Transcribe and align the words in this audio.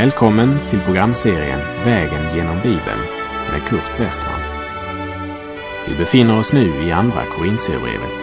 Välkommen 0.00 0.58
till 0.68 0.80
programserien 0.80 1.60
Vägen 1.84 2.36
genom 2.36 2.56
Bibeln 2.56 3.00
med 3.52 3.62
Kurt 3.68 4.00
Westman. 4.00 4.40
Vi 5.88 5.94
befinner 5.98 6.38
oss 6.38 6.52
nu 6.52 6.86
i 6.86 6.92
Andra 6.92 7.24
Korintierbrevet. 7.36 8.22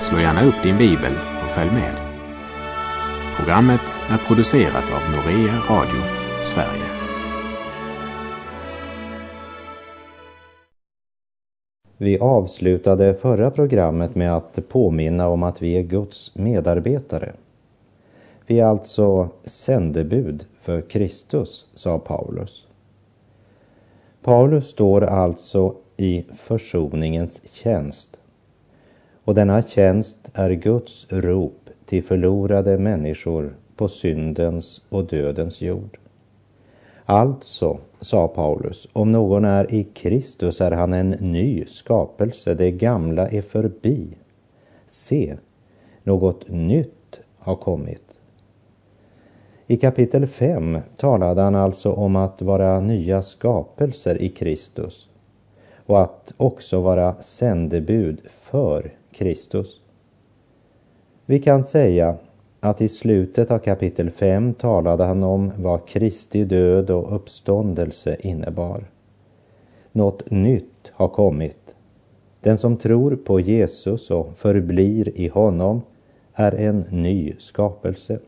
Slå 0.00 0.18
gärna 0.18 0.44
upp 0.44 0.62
din 0.62 0.78
bibel 0.78 1.12
och 1.42 1.50
följ 1.50 1.70
med. 1.70 1.94
Programmet 3.36 3.98
är 4.08 4.18
producerat 4.18 4.92
av 4.94 5.00
Norea 5.10 5.54
Radio 5.68 6.02
Sverige. 6.42 6.88
Vi 11.96 12.18
avslutade 12.18 13.14
förra 13.14 13.50
programmet 13.50 14.14
med 14.14 14.36
att 14.36 14.68
påminna 14.68 15.28
om 15.28 15.42
att 15.42 15.62
vi 15.62 15.78
är 15.78 15.82
Guds 15.82 16.34
medarbetare. 16.34 17.32
Vi 18.46 18.60
är 18.60 18.64
alltså 18.64 19.28
sändebud 19.44 20.46
för 20.60 20.80
Kristus, 20.80 21.66
sa 21.74 21.98
Paulus. 21.98 22.66
Paulus 24.22 24.66
står 24.68 25.04
alltså 25.04 25.74
i 25.96 26.24
försoningens 26.36 27.42
tjänst. 27.52 28.20
Och 29.24 29.34
denna 29.34 29.62
tjänst 29.62 30.30
är 30.34 30.50
Guds 30.50 31.06
rop 31.10 31.70
till 31.86 32.04
förlorade 32.04 32.78
människor 32.78 33.56
på 33.76 33.88
syndens 33.88 34.82
och 34.88 35.04
dödens 35.04 35.62
jord. 35.62 35.98
Alltså, 37.04 37.78
sa 38.00 38.28
Paulus, 38.28 38.88
om 38.92 39.12
någon 39.12 39.44
är 39.44 39.74
i 39.74 39.84
Kristus 39.84 40.60
är 40.60 40.70
han 40.70 40.92
en 40.92 41.08
ny 41.08 41.64
skapelse, 41.66 42.54
det 42.54 42.70
gamla 42.70 43.28
är 43.28 43.42
förbi. 43.42 44.08
Se, 44.86 45.36
något 46.02 46.48
nytt 46.48 47.20
har 47.38 47.56
kommit. 47.56 48.09
I 49.70 49.76
kapitel 49.76 50.26
5 50.26 50.78
talade 50.96 51.42
han 51.42 51.54
alltså 51.54 51.92
om 51.92 52.16
att 52.16 52.42
vara 52.42 52.80
nya 52.80 53.22
skapelser 53.22 54.22
i 54.22 54.28
Kristus 54.28 55.08
och 55.86 56.02
att 56.02 56.32
också 56.36 56.80
vara 56.80 57.14
sändebud 57.20 58.20
för 58.30 58.92
Kristus. 59.12 59.80
Vi 61.26 61.38
kan 61.38 61.64
säga 61.64 62.16
att 62.60 62.80
i 62.80 62.88
slutet 62.88 63.50
av 63.50 63.58
kapitel 63.58 64.10
5 64.10 64.54
talade 64.54 65.04
han 65.04 65.22
om 65.22 65.52
vad 65.56 65.88
Kristi 65.88 66.44
död 66.44 66.90
och 66.90 67.16
uppståndelse 67.16 68.16
innebar. 68.20 68.84
Något 69.92 70.30
nytt 70.30 70.92
har 70.92 71.08
kommit. 71.08 71.74
Den 72.40 72.58
som 72.58 72.76
tror 72.76 73.16
på 73.16 73.40
Jesus 73.40 74.10
och 74.10 74.32
förblir 74.36 75.18
i 75.20 75.28
honom 75.28 75.82
är 76.34 76.54
en 76.54 76.84
ny 76.90 77.34
skapelse. 77.38 78.18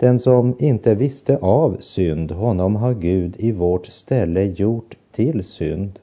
Den 0.00 0.18
som 0.18 0.56
inte 0.58 0.94
visste 0.94 1.36
av 1.36 1.76
synd, 1.80 2.32
honom 2.32 2.76
har 2.76 2.94
Gud 2.94 3.36
i 3.38 3.52
vårt 3.52 3.86
ställe 3.86 4.44
gjort 4.44 4.96
till 5.12 5.44
synd, 5.44 5.98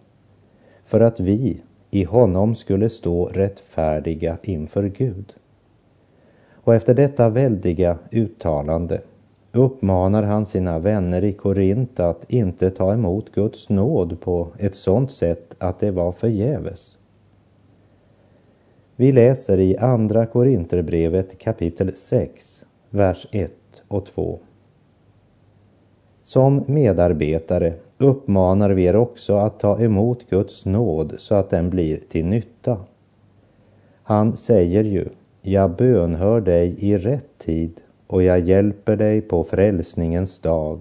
för 0.85 1.01
att 1.01 1.19
vi 1.19 1.61
i 1.91 2.03
honom 2.03 2.55
skulle 2.55 2.89
stå 2.89 3.25
rättfärdiga 3.25 4.37
inför 4.43 4.83
Gud. 4.83 5.33
Och 6.53 6.75
efter 6.75 6.93
detta 6.93 7.29
väldiga 7.29 7.97
uttalande 8.11 9.01
uppmanar 9.51 10.23
han 10.23 10.45
sina 10.45 10.79
vänner 10.79 11.23
i 11.23 11.33
Korint 11.33 11.99
att 11.99 12.31
inte 12.31 12.69
ta 12.69 12.93
emot 12.93 13.31
Guds 13.31 13.69
nåd 13.69 14.21
på 14.21 14.47
ett 14.59 14.75
sådant 14.75 15.11
sätt 15.11 15.55
att 15.57 15.79
det 15.79 15.91
var 15.91 16.11
förgäves. 16.11 16.97
Vi 18.95 19.11
läser 19.11 19.57
i 19.57 19.77
Andra 19.77 20.25
Korinterbrevet 20.25 21.39
kapitel 21.39 21.95
6, 21.95 22.65
vers 22.89 23.27
1 23.31 23.51
och 23.87 24.05
2. 24.05 24.39
Som 26.23 26.63
medarbetare 26.67 27.73
uppmanar 27.97 28.69
vi 28.69 28.83
er 28.83 28.95
också 28.95 29.35
att 29.35 29.59
ta 29.59 29.79
emot 29.79 30.29
Guds 30.29 30.65
nåd 30.65 31.15
så 31.17 31.35
att 31.35 31.49
den 31.49 31.69
blir 31.69 31.99
till 32.09 32.25
nytta. 32.25 32.77
Han 34.03 34.37
säger 34.37 34.83
ju, 34.83 35.09
jag 35.41 35.71
bönhör 35.75 36.41
dig 36.41 36.75
i 36.79 36.97
rätt 36.97 37.37
tid 37.37 37.81
och 38.07 38.23
jag 38.23 38.39
hjälper 38.39 38.95
dig 38.95 39.21
på 39.21 39.43
frälsningens 39.43 40.39
dag. 40.39 40.79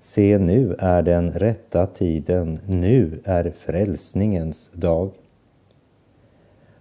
Se, 0.00 0.38
nu 0.38 0.76
är 0.78 1.02
den 1.02 1.32
rätta 1.32 1.86
tiden, 1.86 2.58
nu 2.66 3.20
är 3.24 3.50
frälsningens 3.50 4.70
dag. 4.72 5.10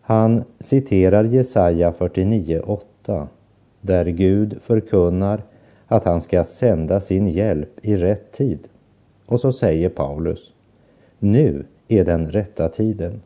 Han 0.01 0.43
citerar 0.59 1.23
Jesaja 1.23 1.91
49.8 1.91 3.27
där 3.83 4.05
Gud 4.05 4.57
förkunnar 4.61 5.43
att 5.87 6.05
han 6.05 6.21
ska 6.21 6.43
sända 6.43 6.99
sin 6.99 7.27
hjälp 7.27 7.79
i 7.81 7.97
rätt 7.97 8.31
tid. 8.31 8.67
Och 9.25 9.39
så 9.39 9.53
säger 9.53 9.89
Paulus, 9.89 10.53
nu 11.19 11.65
är 11.87 12.05
den 12.05 12.31
rätta 12.31 12.69
tiden. 12.69 13.21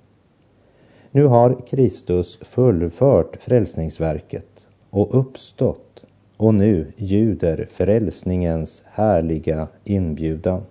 Nu 1.12 1.26
har 1.26 1.68
Kristus 1.68 2.40
fullfört 2.42 3.38
frälsningsverket 3.40 4.68
och 4.90 5.20
uppstått 5.20 6.04
och 6.38 6.54
nu 6.54 6.94
ljuder 6.96 7.68
frälsningens 7.72 8.84
härliga 8.86 9.68
inbjudan. 9.84 10.62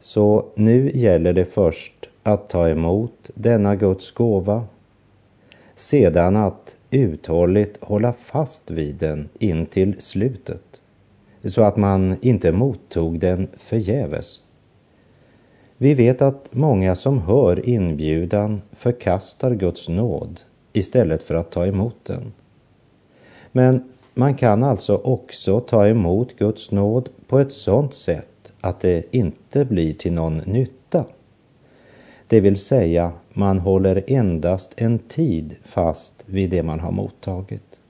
Så 0.00 0.46
nu 0.54 0.90
gäller 0.94 1.32
det 1.32 1.44
först 1.44 2.08
att 2.22 2.48
ta 2.48 2.68
emot 2.68 3.30
denna 3.34 3.76
Guds 3.76 4.10
gåva 4.10 4.66
sedan 5.80 6.36
att 6.36 6.76
uthålligt 6.90 7.84
hålla 7.84 8.12
fast 8.12 8.70
vid 8.70 8.94
den 8.94 9.28
in 9.38 9.66
till 9.66 10.00
slutet, 10.00 10.80
så 11.44 11.62
att 11.62 11.76
man 11.76 12.16
inte 12.20 12.52
mottog 12.52 13.20
den 13.20 13.48
förgäves. 13.56 14.42
Vi 15.76 15.94
vet 15.94 16.22
att 16.22 16.48
många 16.50 16.94
som 16.94 17.18
hör 17.18 17.68
inbjudan 17.68 18.62
förkastar 18.72 19.54
Guds 19.54 19.88
nåd 19.88 20.40
istället 20.72 21.22
för 21.22 21.34
att 21.34 21.50
ta 21.50 21.66
emot 21.66 21.96
den. 22.02 22.32
Men 23.52 23.92
man 24.14 24.34
kan 24.34 24.62
alltså 24.62 24.96
också 24.96 25.60
ta 25.60 25.86
emot 25.86 26.36
Guds 26.38 26.70
nåd 26.70 27.08
på 27.26 27.38
ett 27.38 27.52
sådant 27.52 27.94
sätt 27.94 28.52
att 28.60 28.80
det 28.80 29.04
inte 29.10 29.64
blir 29.64 29.94
till 29.94 30.12
någon 30.12 30.38
nytta. 30.38 30.77
Det 32.28 32.40
vill 32.40 32.58
säga, 32.58 33.12
man 33.32 33.58
håller 33.58 34.04
endast 34.06 34.72
en 34.76 34.98
tid 34.98 35.56
fast 35.62 36.24
vid 36.26 36.50
det 36.50 36.62
man 36.62 36.80
har 36.80 36.92
mottagit. 36.92 37.80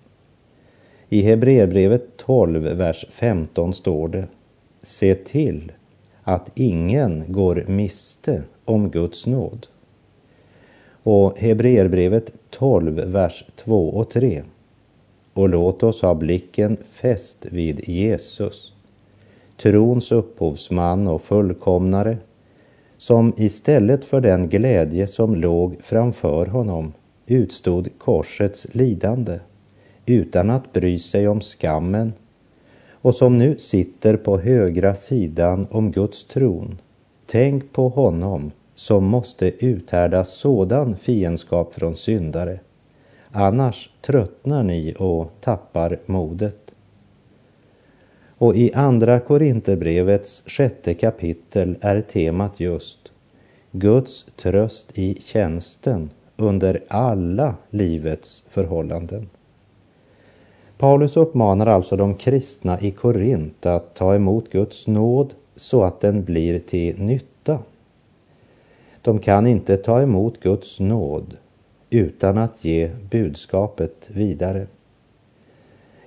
I 1.08 1.22
Hebreerbrevet 1.22 2.16
12, 2.16 2.62
vers 2.62 3.06
15 3.10 3.74
står 3.74 4.08
det 4.08 4.26
Se 4.82 5.14
till 5.14 5.72
att 6.22 6.50
ingen 6.54 7.24
går 7.28 7.64
miste 7.66 8.42
om 8.64 8.90
Guds 8.90 9.26
nåd. 9.26 9.66
Och 11.02 11.38
Hebreerbrevet 11.38 12.32
12, 12.50 12.94
vers 12.94 13.44
2 13.56 13.88
och 13.88 14.10
3. 14.10 14.42
Och 15.34 15.48
låt 15.48 15.82
oss 15.82 16.02
ha 16.02 16.14
blicken 16.14 16.76
fäst 16.92 17.46
vid 17.50 17.88
Jesus, 17.88 18.72
trons 19.56 20.12
upphovsman 20.12 21.08
och 21.08 21.22
fullkomnare, 21.22 22.18
som 22.98 23.32
istället 23.36 24.04
för 24.04 24.20
den 24.20 24.48
glädje 24.48 25.06
som 25.06 25.34
låg 25.34 25.76
framför 25.82 26.46
honom 26.46 26.92
utstod 27.26 27.88
korsets 27.98 28.74
lidande 28.74 29.38
utan 30.06 30.50
att 30.50 30.72
bry 30.72 30.98
sig 30.98 31.28
om 31.28 31.40
skammen 31.40 32.12
och 32.92 33.14
som 33.14 33.38
nu 33.38 33.58
sitter 33.58 34.16
på 34.16 34.38
högra 34.38 34.94
sidan 34.94 35.66
om 35.70 35.92
Guds 35.92 36.24
tron. 36.24 36.78
Tänk 37.26 37.72
på 37.72 37.88
honom 37.88 38.50
som 38.74 39.04
måste 39.04 39.66
uthärda 39.66 40.24
sådan 40.24 40.96
fiendskap 40.96 41.74
från 41.74 41.96
syndare. 41.96 42.60
Annars 43.30 43.90
tröttnar 44.00 44.62
ni 44.62 44.94
och 44.98 45.32
tappar 45.40 45.98
modet. 46.06 46.67
Och 48.38 48.56
i 48.56 48.72
Andra 48.72 49.20
Korinthierbrevets 49.20 50.42
sjätte 50.46 50.94
kapitel 50.94 51.76
är 51.80 52.00
temat 52.00 52.60
just 52.60 52.98
Guds 53.72 54.26
tröst 54.36 54.98
i 54.98 55.20
tjänsten 55.20 56.10
under 56.36 56.82
alla 56.88 57.54
livets 57.70 58.44
förhållanden. 58.48 59.28
Paulus 60.78 61.16
uppmanar 61.16 61.66
alltså 61.66 61.96
de 61.96 62.14
kristna 62.14 62.80
i 62.80 62.90
Korint 62.90 63.66
att 63.66 63.94
ta 63.94 64.14
emot 64.14 64.50
Guds 64.50 64.86
nåd 64.86 65.34
så 65.56 65.82
att 65.84 66.00
den 66.00 66.24
blir 66.24 66.58
till 66.58 67.00
nytta. 67.02 67.58
De 69.02 69.18
kan 69.18 69.46
inte 69.46 69.76
ta 69.76 70.02
emot 70.02 70.40
Guds 70.40 70.80
nåd 70.80 71.36
utan 71.90 72.38
att 72.38 72.64
ge 72.64 72.90
budskapet 73.10 74.10
vidare. 74.10 74.66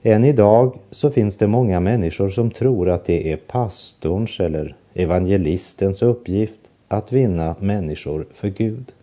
Än 0.03 0.25
idag 0.25 0.80
så 0.92 1.09
finns 1.12 1.36
det 1.38 1.48
många 1.48 1.80
människor 1.80 2.30
som 2.30 2.51
tror 2.51 2.89
att 2.89 3.06
det 3.06 3.31
är 3.31 3.38
pastorns 3.38 4.39
eller 4.39 4.75
evangelistens 4.94 6.01
uppgift 6.01 6.59
att 6.88 7.13
vinna 7.13 7.56
människor 7.59 8.25
för 8.33 8.48
Gud. 8.48 8.94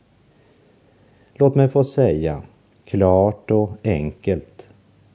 Låt 1.35 1.55
mig 1.55 1.69
få 1.69 1.85
säga 1.85 2.43
klart 2.85 3.51
och 3.51 3.71
enkelt 3.85 4.69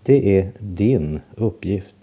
Det 0.03 0.37
är 0.37 0.51
din 0.59 1.21
uppgift. 1.35 1.95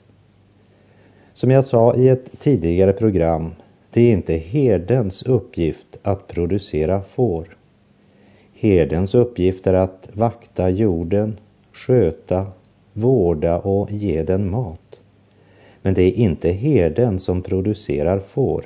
Som 1.32 1.50
jag 1.50 1.64
sa 1.64 1.94
i 1.94 2.08
ett 2.08 2.30
tidigare 2.38 2.92
program, 2.92 3.52
det 3.90 4.02
är 4.02 4.12
inte 4.12 4.34
herdens 4.34 5.22
uppgift 5.22 5.98
att 6.02 6.26
producera 6.26 7.02
får. 7.02 7.56
Herdens 8.54 9.14
uppgift 9.14 9.66
är 9.66 9.74
att 9.74 10.08
vakta 10.12 10.70
jorden, 10.70 11.36
sköta, 11.72 12.46
vårda 13.00 13.58
och 13.58 13.92
ge 13.92 14.22
den 14.22 14.50
mat. 14.50 15.00
Men 15.82 15.94
det 15.94 16.02
är 16.02 16.12
inte 16.12 16.50
herden 16.50 17.18
som 17.18 17.42
producerar 17.42 18.18
får, 18.18 18.64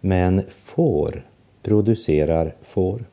men 0.00 0.42
får 0.48 1.22
producerar 1.62 2.54
får. 2.62 3.04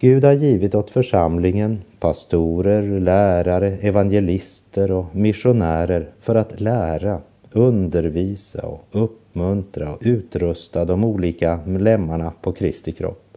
Gud 0.00 0.24
har 0.24 0.32
givit 0.32 0.74
åt 0.74 0.90
församlingen 0.90 1.82
pastorer, 2.00 3.00
lärare, 3.00 3.76
evangelister 3.76 4.90
och 4.90 5.16
missionärer 5.16 6.10
för 6.20 6.34
att 6.34 6.60
lära, 6.60 7.20
undervisa 7.52 8.66
och 8.66 8.84
uppmuntra 8.90 9.92
och 9.92 9.98
utrusta 10.00 10.84
de 10.84 11.04
olika 11.04 11.60
lemmarna 11.66 12.32
på 12.40 12.52
Kristi 12.52 12.92
kropp, 12.92 13.36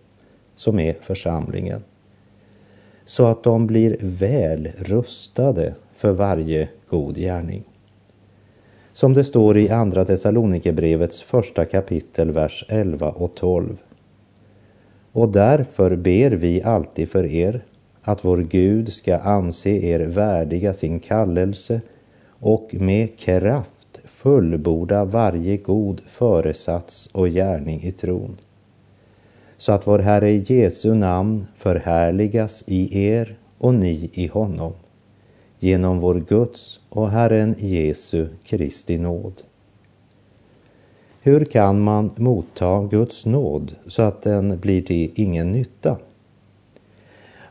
som 0.56 0.80
är 0.80 0.94
församlingen, 1.02 1.84
så 3.10 3.26
att 3.26 3.44
de 3.44 3.68
blir 3.68 3.98
väl 4.00 4.70
rustade 4.78 5.76
för 5.96 6.12
varje 6.12 6.70
god 6.90 7.16
gärning. 7.16 7.64
Som 8.94 9.14
det 9.14 9.24
står 9.24 9.58
i 9.58 9.70
Andra 9.70 10.06
Thessalonikerbrevets 10.06 11.22
första 11.22 11.66
kapitel, 11.66 12.32
vers 12.32 12.66
11 12.68 13.10
och 13.10 13.36
12. 13.36 13.78
Och 15.12 15.30
därför 15.30 15.96
ber 15.96 16.32
vi 16.32 16.64
alltid 16.64 17.10
för 17.10 17.26
er 17.26 17.62
att 18.02 18.26
vår 18.26 18.38
Gud 18.38 18.94
ska 18.94 19.18
anse 19.18 19.70
er 19.70 20.00
värdiga 20.00 20.74
sin 20.74 21.00
kallelse 21.00 21.82
och 22.30 22.70
med 22.72 23.20
kraft 23.20 24.00
fullborda 24.06 25.06
varje 25.06 25.58
god 25.58 26.02
föresats 26.08 27.10
och 27.12 27.28
gärning 27.28 27.84
i 27.84 27.92
tron. 27.92 28.38
Så 29.60 29.72
att 29.72 29.88
vår 29.88 30.00
Herre 30.00 30.32
Jesu 30.32 30.94
namn 30.94 31.48
förhärligas 31.56 32.64
i 32.68 33.04
er 33.08 33.38
och 33.58 33.74
ni 33.74 34.10
i 34.14 34.28
honom 34.28 34.74
genom 35.60 36.00
vår 36.00 36.24
Guds 36.28 36.80
och 36.90 37.10
Herren 37.10 37.56
Jesu 37.58 38.28
Kristi 38.44 38.98
nåd. 38.98 39.42
Hur 41.22 41.46
kan 41.46 41.82
man 41.82 42.12
motta 42.16 42.88
Guds 42.92 43.26
nåd 43.26 43.76
så 43.88 44.02
att 44.02 44.22
den 44.22 44.60
blir 44.60 44.82
till 44.82 45.12
ingen 45.16 45.52
nytta? 45.52 45.98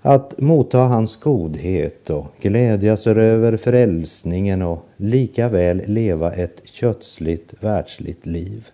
Att 0.02 0.40
motta 0.40 0.78
hans 0.78 1.16
godhet 1.16 2.10
och 2.10 2.26
glädjas 2.40 3.06
över 3.06 3.56
frälsningen 3.56 4.62
och 4.62 4.87
likaväl 4.96 5.82
leva 5.87 6.32
ett 6.32 6.60
kötsligt 6.64 7.55
världsligt 7.60 8.26
liv. 8.26 8.69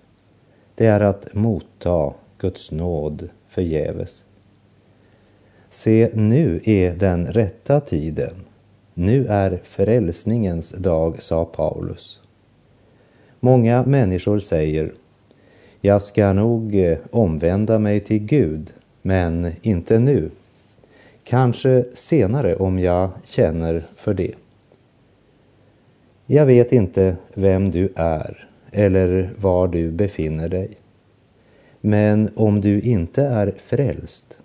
Det 0.74 0.86
är 0.86 1.00
att 1.00 1.34
motta 1.34 2.12
Guds 2.44 2.70
nåd 2.70 3.28
förgäves. 3.48 4.24
Se, 5.70 6.10
nu 6.14 6.60
är 6.64 6.94
den 6.94 7.26
rätta 7.26 7.80
tiden. 7.80 8.34
Nu 8.94 9.26
är 9.26 9.60
frälsningens 9.64 10.70
dag, 10.70 11.22
sa 11.22 11.44
Paulus. 11.44 12.20
Många 13.40 13.84
människor 13.84 14.38
säger, 14.38 14.92
jag 15.80 16.02
ska 16.02 16.32
nog 16.32 16.74
eh, 16.74 16.98
omvända 17.10 17.78
mig 17.78 18.00
till 18.00 18.18
Gud, 18.18 18.72
men 19.02 19.52
inte 19.62 19.98
nu. 19.98 20.30
Kanske 21.24 21.84
senare 21.94 22.56
om 22.56 22.78
jag 22.78 23.10
känner 23.24 23.82
för 23.96 24.14
det. 24.14 24.34
Jag 26.26 26.46
vet 26.46 26.72
inte 26.72 27.16
vem 27.34 27.70
du 27.70 27.92
är 27.96 28.48
eller 28.72 29.30
var 29.36 29.68
du 29.68 29.90
befinner 29.90 30.48
dig. 30.48 30.70
Men 31.86 32.30
om 32.34 32.60
du 32.60 32.80
inte 32.80 33.22
är 33.22 33.54
frälst 33.56 34.38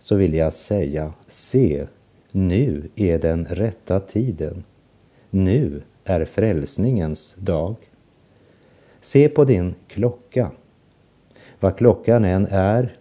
så 0.00 0.16
vill 0.16 0.34
jag 0.34 0.52
säga, 0.52 1.12
se, 1.26 1.86
nu 2.30 2.88
är 2.96 3.18
den 3.18 3.44
rätta 3.44 4.00
tiden. 4.00 4.64
Nu 5.30 5.82
är 6.04 6.24
frälsningens 6.24 7.34
dag. 7.38 7.74
Se 9.00 9.28
på 9.28 9.44
din 9.44 9.74
klocka. 9.88 10.50
Vad 11.60 11.76
klockan 11.76 12.24
än 12.24 12.46
är 12.50 12.94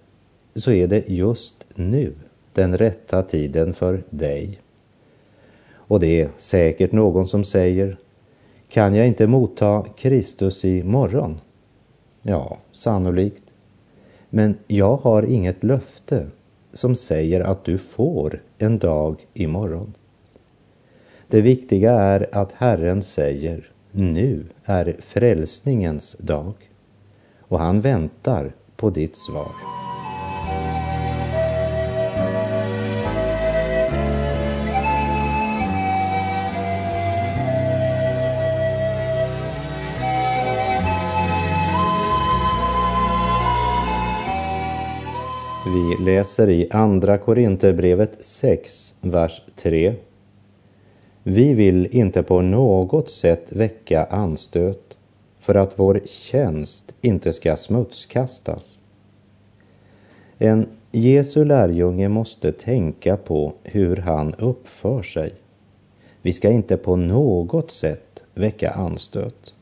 så 0.55 0.71
är 0.71 0.87
det 0.87 1.09
just 1.09 1.65
nu 1.75 2.13
den 2.53 2.77
rätta 2.77 3.23
tiden 3.23 3.73
för 3.73 4.03
dig. 4.09 4.59
Och 5.71 5.99
det 5.99 6.21
är 6.21 6.29
säkert 6.37 6.91
någon 6.91 7.27
som 7.27 7.43
säger, 7.43 7.97
kan 8.69 8.95
jag 8.95 9.07
inte 9.07 9.27
motta 9.27 9.85
Kristus 9.97 10.65
i 10.65 10.83
morgon? 10.83 11.41
Ja, 12.21 12.57
sannolikt. 12.71 13.48
Men 14.29 14.57
jag 14.67 14.95
har 14.95 15.23
inget 15.23 15.63
löfte 15.63 16.27
som 16.73 16.95
säger 16.95 17.41
att 17.41 17.63
du 17.63 17.77
får 17.77 18.41
en 18.57 18.79
dag 18.79 19.27
imorgon. 19.33 19.93
Det 21.27 21.41
viktiga 21.41 21.91
är 21.91 22.29
att 22.31 22.53
Herren 22.53 23.03
säger, 23.03 23.71
nu 23.91 24.45
är 24.63 24.97
frälsningens 24.99 26.15
dag. 26.19 26.53
Och 27.39 27.59
han 27.59 27.81
väntar 27.81 28.51
på 28.75 28.89
ditt 28.89 29.15
svar. 29.15 29.78
Vi 45.73 45.95
läser 45.99 46.49
i 46.49 46.67
Andra 46.71 47.17
Korinthierbrevet 47.17 48.17
6, 48.19 48.95
vers 49.01 49.41
3. 49.55 49.95
Vi 51.23 51.53
vill 51.53 51.87
inte 51.91 52.23
på 52.23 52.41
något 52.41 53.09
sätt 53.09 53.45
väcka 53.49 54.05
anstöt 54.05 54.97
för 55.39 55.55
att 55.55 55.73
vår 55.75 56.01
tjänst 56.05 56.95
inte 57.01 57.33
ska 57.33 57.57
smutskastas. 57.57 58.77
En 60.37 60.67
Jesu 60.91 61.45
lärjunge 61.45 62.09
måste 62.09 62.51
tänka 62.51 63.17
på 63.17 63.53
hur 63.63 63.95
han 63.95 64.33
uppför 64.33 65.01
sig. 65.01 65.33
Vi 66.21 66.33
ska 66.33 66.49
inte 66.49 66.77
på 66.77 66.95
något 66.95 67.71
sätt 67.71 68.23
väcka 68.33 68.71
anstöt. 68.71 69.53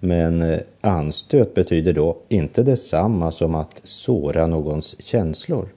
Men 0.00 0.42
eh, 0.42 0.60
anstöt 0.80 1.54
betyder 1.54 1.92
då 1.92 2.16
inte 2.28 2.62
detsamma 2.62 3.32
som 3.32 3.54
att 3.54 3.80
såra 3.82 4.46
någons 4.46 4.96
känslor. 4.98 5.68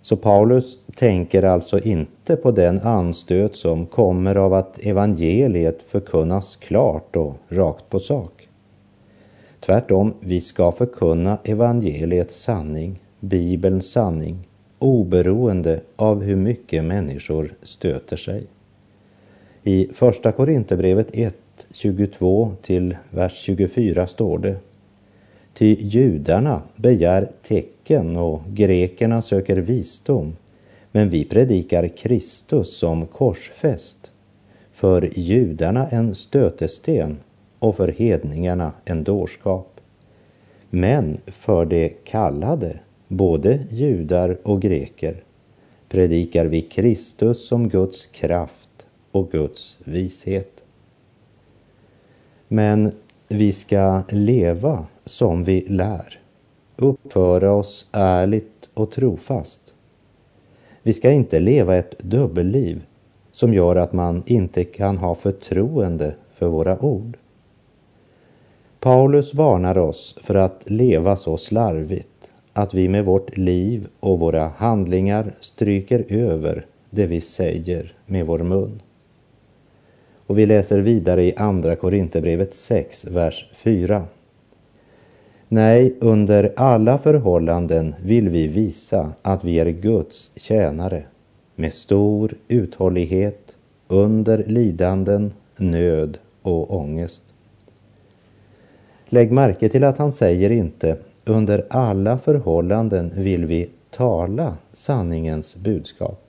Så 0.00 0.16
Paulus 0.16 0.78
tänker 0.94 1.42
alltså 1.42 1.80
inte 1.80 2.36
på 2.36 2.50
den 2.50 2.80
anstöt 2.80 3.56
som 3.56 3.86
kommer 3.86 4.34
av 4.34 4.54
att 4.54 4.78
evangeliet 4.78 5.82
förkunnas 5.82 6.56
klart 6.56 7.16
och 7.16 7.34
rakt 7.48 7.90
på 7.90 7.98
sak. 7.98 8.48
Tvärtom, 9.60 10.14
vi 10.20 10.40
ska 10.40 10.72
förkunna 10.72 11.38
evangeliets 11.44 12.42
sanning, 12.42 13.00
Bibelns 13.20 13.92
sanning, 13.92 14.48
oberoende 14.78 15.80
av 15.96 16.22
hur 16.22 16.36
mycket 16.36 16.84
människor 16.84 17.54
stöter 17.62 18.16
sig. 18.16 18.46
I 19.62 19.88
Första 19.92 20.32
Korinthierbrevet 20.32 21.08
1 21.12 21.36
22 21.72 22.52
till 22.62 22.96
vers 23.10 23.36
24 23.36 24.06
står 24.06 24.38
det. 24.38 24.56
Ty 25.54 25.76
judarna 25.80 26.62
begär 26.76 27.30
tecken 27.42 28.16
och 28.16 28.40
grekerna 28.48 29.22
söker 29.22 29.56
visdom, 29.56 30.36
men 30.92 31.08
vi 31.08 31.24
predikar 31.24 31.88
Kristus 31.88 32.76
som 32.76 33.06
korsfäst, 33.06 34.12
för 34.72 35.10
judarna 35.18 35.88
en 35.88 36.14
stötesten 36.14 37.16
och 37.58 37.76
för 37.76 37.88
hedningarna 37.88 38.72
en 38.84 39.04
dårskap. 39.04 39.80
Men 40.70 41.18
för 41.26 41.64
de 41.64 41.88
kallade, 42.04 42.78
både 43.08 43.58
judar 43.70 44.38
och 44.42 44.62
greker, 44.62 45.22
predikar 45.88 46.46
vi 46.46 46.60
Kristus 46.60 47.48
som 47.48 47.68
Guds 47.68 48.06
kraft 48.06 48.86
och 49.10 49.30
Guds 49.30 49.78
vishet. 49.84 50.57
Men 52.48 52.92
vi 53.28 53.52
ska 53.52 54.02
leva 54.08 54.86
som 55.04 55.44
vi 55.44 55.60
lär, 55.60 56.18
uppföra 56.76 57.52
oss 57.52 57.88
ärligt 57.92 58.68
och 58.74 58.90
trofast. 58.90 59.60
Vi 60.82 60.92
ska 60.92 61.10
inte 61.10 61.38
leva 61.38 61.76
ett 61.76 61.98
dubbelliv 61.98 62.82
som 63.32 63.54
gör 63.54 63.76
att 63.76 63.92
man 63.92 64.22
inte 64.26 64.64
kan 64.64 64.98
ha 64.98 65.14
förtroende 65.14 66.14
för 66.34 66.48
våra 66.48 66.78
ord. 66.78 67.16
Paulus 68.80 69.34
varnar 69.34 69.78
oss 69.78 70.18
för 70.22 70.34
att 70.34 70.70
leva 70.70 71.16
så 71.16 71.36
slarvigt 71.36 72.32
att 72.52 72.74
vi 72.74 72.88
med 72.88 73.04
vårt 73.04 73.36
liv 73.36 73.86
och 74.00 74.20
våra 74.20 74.48
handlingar 74.48 75.32
stryker 75.40 76.04
över 76.08 76.66
det 76.90 77.06
vi 77.06 77.20
säger 77.20 77.92
med 78.06 78.26
vår 78.26 78.38
mun. 78.38 78.82
Och 80.28 80.38
vi 80.38 80.46
läser 80.46 80.78
vidare 80.78 81.24
i 81.24 81.34
Andra 81.36 81.76
Korinthierbrevet 81.76 82.54
6, 82.54 83.04
vers 83.04 83.50
4. 83.52 84.04
Nej, 85.48 85.94
under 86.00 86.52
alla 86.56 86.98
förhållanden 86.98 87.94
vill 88.02 88.28
vi 88.28 88.46
visa 88.46 89.12
att 89.22 89.44
vi 89.44 89.58
är 89.58 89.66
Guds 89.66 90.30
tjänare 90.36 91.02
med 91.54 91.72
stor 91.72 92.34
uthållighet 92.48 93.56
under 93.88 94.44
lidanden, 94.46 95.32
nöd 95.56 96.18
och 96.42 96.76
ångest. 96.76 97.22
Lägg 99.08 99.32
märke 99.32 99.68
till 99.68 99.84
att 99.84 99.98
han 99.98 100.12
säger 100.12 100.50
inte 100.50 100.96
under 101.24 101.66
alla 101.70 102.18
förhållanden 102.18 103.12
vill 103.16 103.46
vi 103.46 103.68
tala 103.90 104.56
sanningens 104.72 105.56
budskap. 105.56 106.27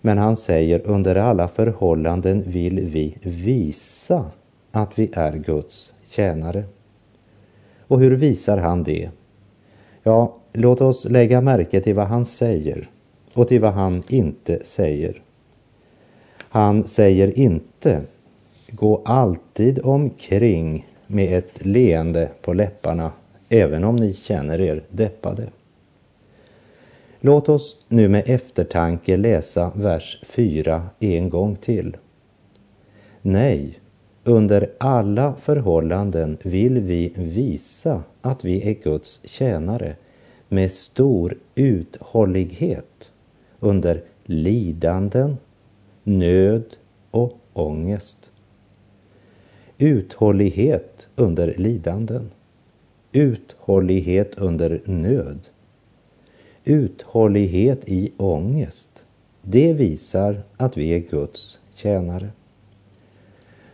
Men 0.00 0.18
han 0.18 0.36
säger 0.36 0.80
under 0.84 1.14
alla 1.14 1.48
förhållanden 1.48 2.42
vill 2.46 2.80
vi 2.80 3.16
visa 3.22 4.30
att 4.70 4.98
vi 4.98 5.10
är 5.12 5.32
Guds 5.32 5.94
tjänare. 6.08 6.64
Och 7.80 8.00
hur 8.00 8.10
visar 8.10 8.58
han 8.58 8.82
det? 8.82 9.10
Ja, 10.02 10.36
låt 10.52 10.80
oss 10.80 11.04
lägga 11.04 11.40
märke 11.40 11.80
till 11.80 11.94
vad 11.94 12.06
han 12.06 12.24
säger 12.24 12.90
och 13.34 13.48
till 13.48 13.60
vad 13.60 13.72
han 13.72 14.02
inte 14.08 14.64
säger. 14.64 15.22
Han 16.38 16.84
säger 16.84 17.38
inte 17.38 18.02
gå 18.70 19.02
alltid 19.04 19.80
omkring 19.84 20.86
med 21.06 21.38
ett 21.38 21.66
leende 21.66 22.28
på 22.42 22.52
läpparna 22.52 23.12
även 23.48 23.84
om 23.84 23.96
ni 23.96 24.12
känner 24.12 24.60
er 24.60 24.82
deppade. 24.90 25.46
Låt 27.20 27.48
oss 27.48 27.76
nu 27.88 28.08
med 28.08 28.22
eftertanke 28.26 29.16
läsa 29.16 29.72
vers 29.74 30.22
4 30.26 30.90
en 31.00 31.28
gång 31.28 31.56
till. 31.56 31.96
Nej, 33.22 33.78
under 34.24 34.70
alla 34.78 35.34
förhållanden 35.34 36.38
vill 36.42 36.78
vi 36.80 37.12
visa 37.16 38.02
att 38.20 38.44
vi 38.44 38.70
är 38.70 38.74
Guds 38.82 39.20
tjänare 39.24 39.96
med 40.48 40.70
stor 40.70 41.38
uthållighet 41.54 43.10
under 43.60 44.02
lidanden, 44.24 45.36
nöd 46.04 46.64
och 47.10 47.38
ångest. 47.52 48.30
Uthållighet 49.78 51.08
under 51.16 51.54
lidanden. 51.56 52.30
Uthållighet 53.12 54.34
under 54.34 54.80
nöd. 54.84 55.38
Uthållighet 56.68 57.88
i 57.88 58.12
ångest. 58.16 59.04
Det 59.42 59.72
visar 59.72 60.42
att 60.56 60.76
vi 60.76 60.90
är 60.90 60.98
Guds 60.98 61.58
tjänare. 61.74 62.28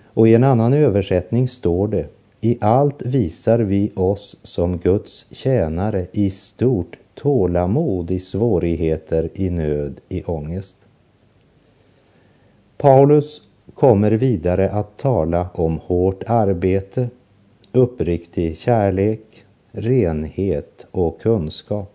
Och 0.05 0.29
i 0.29 0.35
en 0.35 0.45
annan 0.45 0.73
översättning 0.73 1.49
står 1.49 1.89
det 1.89 2.07
i 2.41 2.59
allt 2.61 3.03
visar 3.03 3.59
vi 3.59 3.93
oss 3.97 4.37
som 4.43 4.79
Guds 4.79 5.27
tjänare 5.31 6.07
i 6.13 6.31
stort 6.31 6.99
tålamod 7.15 8.11
i 8.11 8.21
svårigheter, 8.21 9.31
i 9.35 9.51
nöd, 9.51 10.01
i 10.09 10.25
ångest. 10.25 10.77
Paulus 12.77 13.43
kommer 13.75 14.11
vidare 14.11 14.71
att 14.71 14.97
tala 14.97 15.49
om 15.55 15.79
hårt 15.79 16.23
arbete, 16.27 17.09
uppriktig 17.73 18.59
kärlek, 18.59 19.45
renhet 19.73 20.87
och 20.91 21.21
kunskap. 21.21 21.94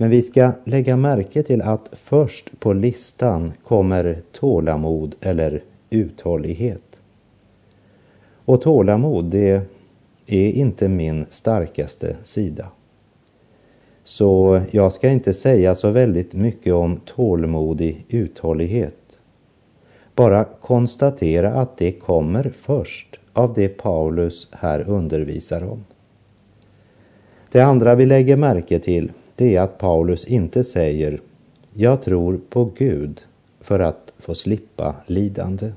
Men 0.00 0.10
vi 0.10 0.22
ska 0.22 0.52
lägga 0.64 0.96
märke 0.96 1.42
till 1.42 1.62
att 1.62 1.88
först 1.92 2.60
på 2.60 2.72
listan 2.72 3.52
kommer 3.64 4.22
tålamod 4.32 5.14
eller 5.20 5.62
uthållighet. 5.90 7.00
Och 8.44 8.62
tålamod, 8.62 9.24
det 9.24 9.60
är 10.26 10.50
inte 10.50 10.88
min 10.88 11.26
starkaste 11.30 12.16
sida. 12.22 12.66
Så 14.04 14.60
jag 14.70 14.92
ska 14.92 15.08
inte 15.08 15.34
säga 15.34 15.74
så 15.74 15.90
väldigt 15.90 16.32
mycket 16.32 16.72
om 16.72 16.96
tålmodig 16.96 18.04
uthållighet. 18.08 18.94
Bara 20.14 20.44
konstatera 20.44 21.54
att 21.54 21.76
det 21.78 21.92
kommer 21.92 22.52
först 22.60 23.18
av 23.32 23.54
det 23.54 23.68
Paulus 23.68 24.48
här 24.52 24.88
undervisar 24.88 25.64
om. 25.64 25.84
Det 27.50 27.60
andra 27.60 27.94
vi 27.94 28.06
lägger 28.06 28.36
märke 28.36 28.78
till 28.78 29.12
det 29.38 29.56
är 29.56 29.60
att 29.60 29.78
Paulus 29.78 30.24
inte 30.24 30.64
säger 30.64 31.20
jag 31.72 32.02
tror 32.02 32.40
på 32.48 32.64
Gud 32.64 33.20
för 33.60 33.80
att 33.80 34.12
få 34.18 34.34
slippa 34.34 34.94
lidande. 35.06 35.72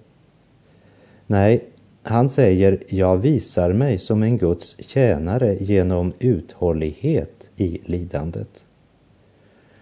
Nej, 1.28 1.64
han 2.04 2.30
säger 2.30 2.84
jag 2.90 3.18
visar 3.18 3.74
mig 3.74 3.98
som 3.98 4.24
en 4.24 4.38
Guds 4.38 4.78
tjänare 4.80 5.58
genom 5.60 6.14
uthållighet 6.20 7.50
i 7.58 7.80
lidandet. 7.84 8.66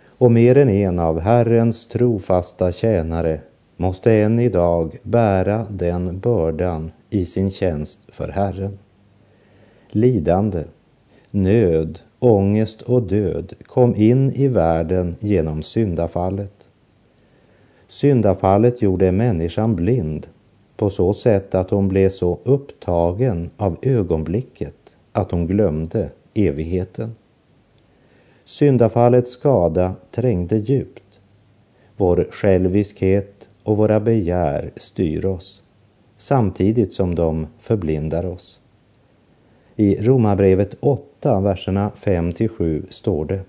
Och 0.05 0.31
mer 0.31 0.57
än 0.57 0.69
en 0.69 0.99
av 0.99 1.19
Herrens 1.19 1.87
trofasta 1.87 2.71
tjänare 2.71 3.41
måste 3.77 4.13
än 4.13 4.39
idag 4.39 4.99
bära 5.03 5.67
den 5.69 6.19
bördan 6.19 6.91
i 7.09 7.25
sin 7.25 7.51
tjänst 7.51 7.99
för 8.07 8.27
Herren. 8.27 8.79
Lidande, 9.89 10.63
nöd, 11.31 11.99
ångest 12.19 12.81
och 12.81 13.03
död 13.03 13.53
kom 13.65 13.95
in 13.95 14.31
i 14.31 14.47
världen 14.47 15.15
genom 15.19 15.63
syndafallet. 15.63 16.67
Syndafallet 17.87 18.81
gjorde 18.81 19.11
människan 19.11 19.75
blind 19.75 20.27
på 20.77 20.89
så 20.89 21.13
sätt 21.13 21.55
att 21.55 21.69
hon 21.69 21.87
blev 21.87 22.09
så 22.09 22.39
upptagen 22.43 23.49
av 23.57 23.77
ögonblicket 23.81 24.95
att 25.11 25.31
hon 25.31 25.47
glömde 25.47 26.09
evigheten. 26.33 27.15
Syndafallets 28.45 29.31
skada 29.31 29.95
trängde 30.11 30.57
djupt. 30.57 31.19
Vår 31.97 32.27
själviskhet 32.31 33.49
och 33.63 33.77
våra 33.77 33.99
begär 33.99 34.71
styr 34.75 35.25
oss 35.25 35.63
samtidigt 36.17 36.93
som 36.93 37.15
de 37.15 37.47
förblindar 37.59 38.25
oss. 38.25 38.61
I 39.79 39.95
Romarbrevet 40.01 40.75
8, 40.79 41.39
verserna 41.39 41.91
5 41.95 42.31
7 42.57 42.85
står 42.89 43.25
det 43.25 43.39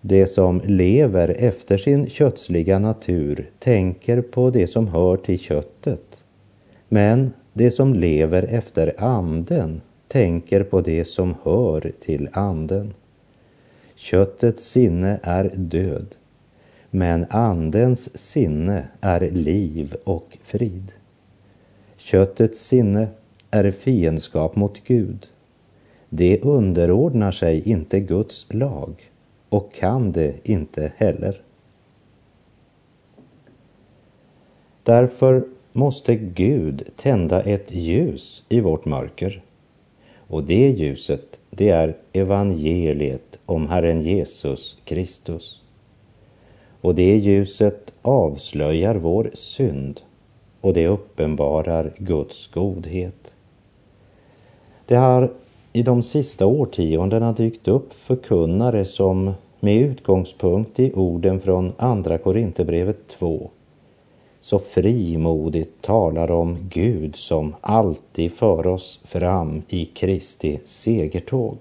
det 0.00 0.26
som 0.26 0.60
lever 0.64 1.28
efter 1.28 1.78
sin 1.78 2.10
kötsliga 2.10 2.78
natur 2.78 3.50
tänker 3.58 4.20
på 4.20 4.50
det 4.50 4.66
som 4.66 4.88
hör 4.88 5.16
till 5.16 5.38
köttet. 5.38 6.22
Men 6.88 7.32
det 7.52 7.70
som 7.70 7.94
lever 7.94 8.42
efter 8.42 8.94
anden 8.98 9.80
tänker 10.08 10.62
på 10.62 10.80
det 10.80 11.04
som 11.04 11.34
hör 11.42 11.92
till 12.00 12.28
anden. 12.32 12.94
Köttets 13.94 14.64
sinne 14.64 15.20
är 15.22 15.52
död, 15.54 16.06
men 16.90 17.26
andens 17.30 18.18
sinne 18.18 18.88
är 19.00 19.30
liv 19.30 19.94
och 20.04 20.38
frid. 20.42 20.92
Köttets 21.96 22.66
sinne 22.66 23.08
är 23.54 23.70
fiendskap 23.70 24.56
mot 24.56 24.84
Gud. 24.84 25.26
Det 26.08 26.40
underordnar 26.40 27.32
sig 27.32 27.70
inte 27.70 28.00
Guds 28.00 28.46
lag 28.50 29.10
och 29.48 29.74
kan 29.74 30.12
det 30.12 30.34
inte 30.42 30.92
heller. 30.96 31.40
Därför 34.82 35.44
måste 35.72 36.14
Gud 36.14 36.82
tända 36.96 37.42
ett 37.42 37.74
ljus 37.74 38.42
i 38.48 38.60
vårt 38.60 38.84
mörker. 38.84 39.42
Och 40.28 40.44
det 40.44 40.70
ljuset, 40.70 41.38
det 41.50 41.68
är 41.68 41.96
evangeliet 42.12 43.38
om 43.46 43.68
Herren 43.68 44.02
Jesus 44.02 44.76
Kristus. 44.84 45.62
Och 46.80 46.94
det 46.94 47.16
ljuset 47.16 47.92
avslöjar 48.02 48.94
vår 48.94 49.30
synd 49.34 50.00
och 50.60 50.74
det 50.74 50.86
uppenbarar 50.86 51.92
Guds 51.98 52.46
godhet. 52.46 53.33
Det 54.86 54.94
har 54.94 55.30
i 55.72 55.82
de 55.82 56.02
sista 56.02 56.46
årtiondena 56.46 57.32
dykt 57.32 57.68
upp 57.68 57.94
förkunnare 57.94 58.84
som 58.84 59.32
med 59.60 59.76
utgångspunkt 59.76 60.80
i 60.80 60.92
orden 60.92 61.40
från 61.40 61.72
Andra 61.76 62.18
Korinthierbrevet 62.18 63.08
2 63.08 63.50
så 64.44 64.58
frimodigt 64.58 65.82
talar 65.82 66.30
om 66.30 66.56
Gud 66.70 67.16
som 67.16 67.54
alltid 67.60 68.32
för 68.32 68.66
oss 68.66 69.00
fram 69.04 69.62
i 69.68 69.84
Kristi 69.84 70.60
segertåg. 70.64 71.56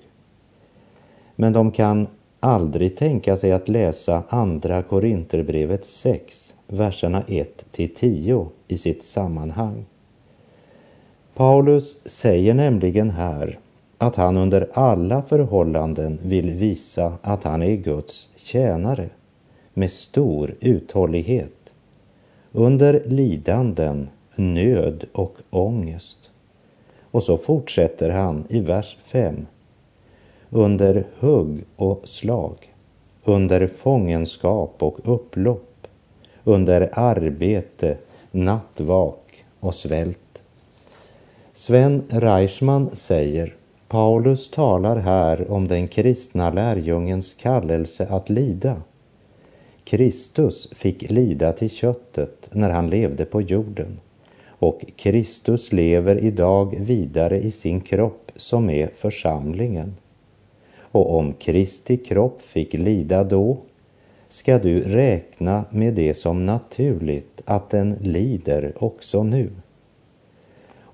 Men 1.35 1.53
de 1.53 1.71
kan 1.71 2.07
aldrig 2.39 2.97
tänka 2.97 3.37
sig 3.37 3.51
att 3.51 3.69
läsa 3.69 4.23
Andra 4.29 4.83
Korinterbrevet 4.83 5.85
6, 5.85 6.53
verserna 6.67 7.23
1 7.27 7.65
till 7.71 7.95
10 7.95 8.47
i 8.67 8.77
sitt 8.77 9.03
sammanhang. 9.03 9.85
Paulus 11.35 11.97
säger 12.05 12.53
nämligen 12.53 13.09
här 13.09 13.59
att 13.97 14.15
han 14.15 14.37
under 14.37 14.69
alla 14.73 15.21
förhållanden 15.21 16.19
vill 16.23 16.49
visa 16.51 17.13
att 17.21 17.43
han 17.43 17.61
är 17.63 17.75
Guds 17.75 18.29
tjänare 18.35 19.09
med 19.73 19.91
stor 19.91 20.55
uthållighet 20.59 21.63
under 22.53 23.03
lidanden, 23.05 24.09
nöd 24.35 25.05
och 25.13 25.37
ångest. 25.49 26.31
Och 27.11 27.23
så 27.23 27.37
fortsätter 27.37 28.09
han 28.09 28.45
i 28.49 28.59
vers 28.59 28.97
5. 29.05 29.45
Under 30.49 31.05
hugg 31.19 31.63
och 31.75 32.07
slag, 32.07 32.73
under 33.23 33.67
fångenskap 33.67 34.75
och 34.79 34.99
upplopp, 35.03 35.87
under 36.43 36.89
arbete, 36.93 37.97
nattvak 38.31 39.45
och 39.59 39.73
svält. 39.73 40.22
Sven 41.55 42.03
Reichman 42.09 42.89
säger 42.93 43.55
Paulus 43.87 44.51
talar 44.51 44.95
här 44.95 45.51
om 45.51 45.67
den 45.67 45.87
kristna 45.87 46.51
lärjungens 46.51 47.33
kallelse 47.33 48.07
att 48.09 48.29
lida. 48.29 48.81
Kristus 49.83 50.69
fick 50.71 51.11
lida 51.11 51.53
till 51.53 51.69
köttet 51.69 52.49
när 52.51 52.69
han 52.69 52.89
levde 52.89 53.25
på 53.25 53.41
jorden 53.41 53.99
och 54.47 54.85
Kristus 54.95 55.71
lever 55.71 56.17
idag 56.23 56.75
vidare 56.79 57.39
i 57.39 57.51
sin 57.51 57.81
kropp 57.81 58.31
som 58.35 58.69
är 58.69 58.89
församlingen. 58.97 59.95
Och 60.79 61.17
om 61.17 61.33
Kristi 61.33 61.97
kropp 61.97 62.41
fick 62.41 62.73
lida 62.73 63.23
då 63.23 63.57
ska 64.27 64.59
du 64.59 64.81
räkna 64.81 65.65
med 65.69 65.93
det 65.93 66.13
som 66.13 66.45
naturligt 66.45 67.41
att 67.45 67.69
den 67.69 67.97
lider 68.01 68.73
också 68.79 69.23
nu. 69.23 69.49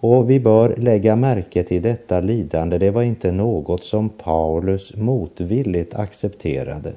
Och 0.02 0.30
vi 0.30 0.40
bör 0.40 0.76
lägga 0.76 1.16
märke 1.16 1.64
till 1.64 1.82
detta 1.82 2.20
lidande. 2.20 2.78
Det 2.78 2.92
var 2.92 3.04
inte 3.04 3.32
något 3.32 3.84
som 3.84 4.10
Paulus 4.10 4.96
motvilligt 4.96 5.96
accepterade, 5.96 6.94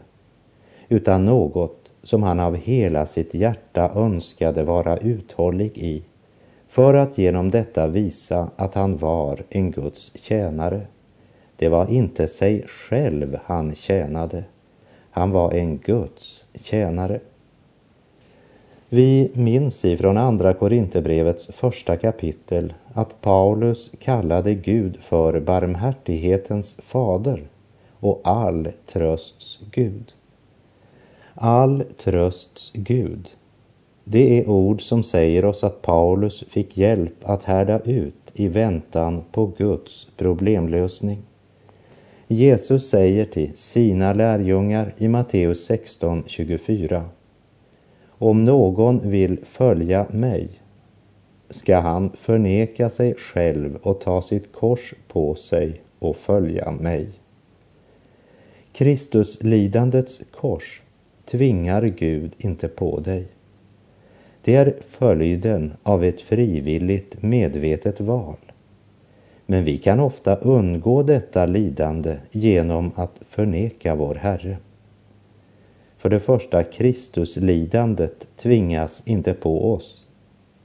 utan 0.88 1.24
något 1.24 1.90
som 2.02 2.22
han 2.22 2.40
av 2.40 2.56
hela 2.56 3.06
sitt 3.06 3.34
hjärta 3.34 3.90
önskade 3.94 4.62
vara 4.64 4.96
uthållig 4.96 5.78
i, 5.78 6.02
för 6.68 6.94
att 6.94 7.18
genom 7.18 7.50
detta 7.50 7.86
visa 7.86 8.50
att 8.56 8.74
han 8.74 8.96
var 8.96 9.42
en 9.50 9.70
Guds 9.70 10.12
tjänare. 10.14 10.80
Det 11.56 11.68
var 11.68 11.90
inte 11.90 12.28
sig 12.28 12.64
själv 12.66 13.38
han 13.44 13.74
tjänade, 13.74 14.44
han 15.10 15.30
var 15.30 15.52
en 15.52 15.78
Guds 15.78 16.46
tjänare. 16.54 17.20
Vi 18.88 19.30
minns 19.34 19.84
ifrån 19.84 20.16
Andra 20.16 20.54
Korinthierbrevets 20.54 21.46
första 21.46 21.96
kapitel 21.96 22.72
att 22.94 23.20
Paulus 23.20 23.90
kallade 24.00 24.54
Gud 24.54 24.96
för 25.00 25.40
barmhärtighetens 25.40 26.76
fader 26.78 27.42
och 28.00 28.20
all 28.24 28.68
trösts 28.86 29.60
Gud. 29.70 30.12
All 31.34 31.84
trösts 31.98 32.70
Gud. 32.74 33.28
Det 34.04 34.38
är 34.38 34.48
ord 34.48 34.82
som 34.82 35.02
säger 35.02 35.44
oss 35.44 35.64
att 35.64 35.82
Paulus 35.82 36.44
fick 36.48 36.76
hjälp 36.78 37.14
att 37.22 37.44
härda 37.44 37.80
ut 37.80 38.32
i 38.34 38.48
väntan 38.48 39.22
på 39.32 39.46
Guds 39.46 40.08
problemlösning. 40.16 41.18
Jesus 42.28 42.88
säger 42.88 43.24
till 43.24 43.56
sina 43.56 44.12
lärjungar 44.12 44.94
i 44.96 45.08
Matteus 45.08 45.64
16 45.64 46.24
24. 46.26 47.04
om 48.08 48.44
någon 48.44 49.10
vill 49.10 49.38
följa 49.44 50.06
mig 50.10 50.61
ska 51.52 51.78
han 51.78 52.10
förneka 52.16 52.90
sig 52.90 53.14
själv 53.14 53.76
och 53.82 54.00
ta 54.00 54.22
sitt 54.22 54.52
kors 54.52 54.94
på 55.08 55.34
sig 55.34 55.80
och 55.98 56.16
följa 56.16 56.70
mig. 56.70 57.08
Kristuslidandets 58.72 60.20
kors 60.30 60.82
tvingar 61.24 61.82
Gud 61.82 62.32
inte 62.38 62.68
på 62.68 63.00
dig. 63.00 63.26
Det 64.44 64.54
är 64.54 64.74
följden 64.88 65.72
av 65.82 66.04
ett 66.04 66.20
frivilligt 66.20 67.22
medvetet 67.22 68.00
val. 68.00 68.36
Men 69.46 69.64
vi 69.64 69.78
kan 69.78 70.00
ofta 70.00 70.36
undgå 70.36 71.02
detta 71.02 71.46
lidande 71.46 72.16
genom 72.30 72.92
att 72.94 73.20
förneka 73.28 73.94
vår 73.94 74.14
Herre. 74.14 74.56
För 75.98 76.10
det 76.10 76.20
första, 76.20 76.64
Kristuslidandet 76.64 78.28
tvingas 78.36 79.02
inte 79.06 79.34
på 79.34 79.72
oss. 79.72 80.01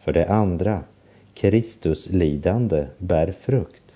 För 0.07 0.13
det 0.13 0.25
andra, 0.25 0.83
Kristuslidande 1.33 2.85
bär 2.97 3.31
frukt. 3.31 3.95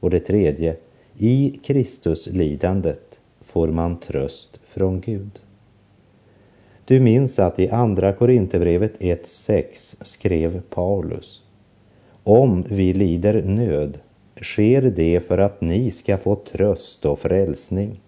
Och 0.00 0.10
det 0.10 0.20
tredje, 0.20 0.76
i 1.16 1.60
Kristuslidandet 1.64 3.20
får 3.40 3.68
man 3.68 4.00
tröst 4.00 4.60
från 4.66 5.00
Gud. 5.00 5.40
Du 6.84 7.00
minns 7.00 7.38
att 7.38 7.58
i 7.58 7.68
Andra 7.68 8.12
Korinthierbrevet 8.12 9.00
1.6 9.00 9.96
skrev 10.04 10.60
Paulus 10.60 11.42
Om 12.24 12.64
vi 12.68 12.92
lider 12.92 13.42
nöd 13.42 13.98
sker 14.40 14.82
det 14.82 15.20
för 15.20 15.38
att 15.38 15.60
ni 15.60 15.90
ska 15.90 16.16
få 16.16 16.34
tröst 16.34 17.04
och 17.04 17.18
frälsning. 17.18 18.00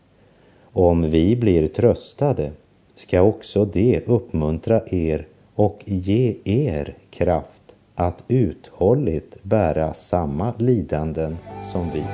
Om 0.62 1.10
vi 1.10 1.36
blir 1.36 1.68
tröstade 1.68 2.50
ska 2.94 3.22
också 3.22 3.64
det 3.64 4.00
uppmuntra 4.06 4.82
er 4.86 5.26
och 5.60 5.82
ge 5.86 6.36
er 6.44 6.96
kraft 7.10 7.76
att 7.94 8.22
uthålligt 8.28 9.42
bära 9.42 9.94
samma 9.94 10.54
lidanden 10.58 11.36
som 11.72 11.90
vi. 11.94 12.04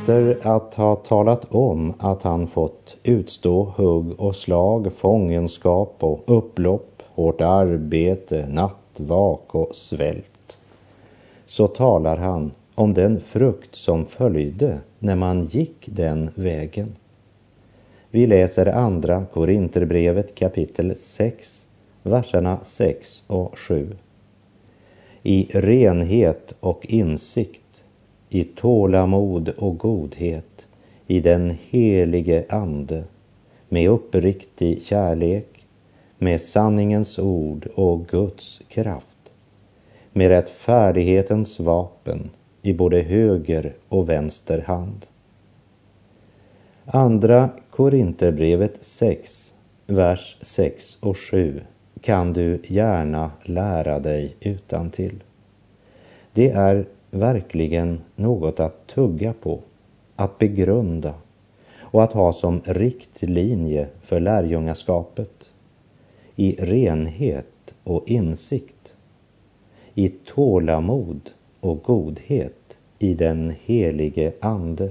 Efter 0.00 0.38
att 0.42 0.74
ha 0.74 0.96
talat 0.96 1.54
om 1.54 1.94
att 1.98 2.22
han 2.22 2.46
fått 2.46 2.96
utstå 3.02 3.72
hugg 3.76 4.20
och 4.20 4.36
slag, 4.36 4.92
fångenskap 4.92 5.96
och 5.98 6.22
upplopp, 6.26 7.02
hårt 7.14 7.40
arbete, 7.40 8.46
nattvak 8.50 9.54
och 9.54 9.74
svält, 9.74 10.58
så 11.46 11.66
talar 11.66 12.16
han 12.16 12.52
om 12.74 12.94
den 12.94 13.20
frukt 13.20 13.74
som 13.74 14.06
följde 14.06 14.80
när 14.98 15.16
man 15.16 15.44
gick 15.44 15.84
den 15.86 16.30
vägen. 16.34 16.96
Vi 18.10 18.26
läser 18.26 18.66
andra 18.66 19.24
Korinterbrevet 19.32 20.34
kapitel 20.34 20.96
6, 20.96 21.66
verserna 22.02 22.58
6 22.62 23.22
och 23.26 23.58
7. 23.58 23.88
I 25.22 25.48
renhet 25.52 26.54
och 26.60 26.86
insikt 26.86 27.60
i 28.30 28.44
tålamod 28.44 29.48
och 29.48 29.78
godhet, 29.78 30.66
i 31.06 31.20
den 31.20 31.56
helige 31.68 32.44
Ande, 32.48 33.04
med 33.68 33.88
uppriktig 33.88 34.82
kärlek, 34.82 35.66
med 36.18 36.40
sanningens 36.40 37.18
ord 37.18 37.68
och 37.74 38.06
Guds 38.06 38.60
kraft, 38.68 39.32
med 40.12 40.28
rättfärdighetens 40.28 41.60
vapen 41.60 42.30
i 42.62 42.72
både 42.72 43.00
höger 43.00 43.72
och 43.88 44.08
vänster 44.08 44.58
hand. 44.66 45.06
Andra 46.84 47.48
Korinterbrevet 47.70 48.84
6, 48.84 49.54
vers 49.86 50.36
6 50.40 50.98
och 51.00 51.18
7 51.18 51.60
kan 52.00 52.32
du 52.32 52.60
gärna 52.64 53.30
lära 53.42 53.98
dig 53.98 54.36
utan 54.40 54.90
till. 54.90 55.22
Det 56.32 56.50
är 56.50 56.86
verkligen 57.10 58.00
något 58.16 58.60
att 58.60 58.86
tugga 58.86 59.32
på, 59.32 59.60
att 60.16 60.38
begrunda 60.38 61.14
och 61.80 62.04
att 62.04 62.12
ha 62.12 62.32
som 62.32 62.60
riktlinje 62.64 63.88
för 64.02 64.20
lärjungaskapet. 64.20 65.50
I 66.36 66.56
renhet 66.58 67.74
och 67.84 68.08
insikt, 68.08 68.92
i 69.94 70.08
tålamod 70.08 71.30
och 71.60 71.82
godhet 71.82 72.78
i 72.98 73.14
den 73.14 73.54
helige 73.64 74.32
Ande, 74.40 74.90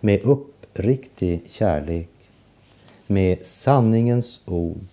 med 0.00 0.20
uppriktig 0.22 1.50
kärlek, 1.50 2.08
med 3.06 3.46
sanningens 3.46 4.40
ord 4.46 4.86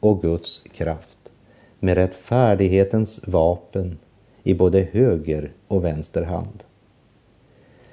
och 0.00 0.22
Guds 0.22 0.64
kraft, 0.72 1.30
med 1.80 1.94
rättfärdighetens 1.94 3.20
vapen 3.26 3.98
i 4.44 4.54
både 4.54 4.88
höger 4.92 5.52
och 5.68 5.84
vänster 5.84 6.22
hand. 6.22 6.64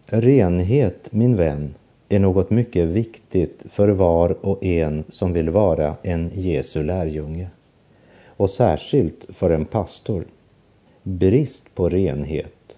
Renhet, 0.05 1.11
min 1.11 1.35
vän, 1.35 1.73
är 2.09 2.19
något 2.19 2.49
mycket 2.49 2.87
viktigt 2.87 3.65
för 3.69 3.89
var 3.89 4.45
och 4.45 4.65
en 4.65 5.03
som 5.09 5.33
vill 5.33 5.49
vara 5.49 5.95
en 6.03 6.31
Jesu 6.33 6.83
lärjunge 6.83 7.49
och 8.25 8.49
särskilt 8.49 9.25
för 9.29 9.49
en 9.49 9.65
pastor. 9.65 10.25
brist 11.03 11.75
på 11.75 11.89
renhet, 11.89 12.77